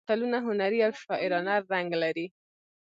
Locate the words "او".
0.87-0.91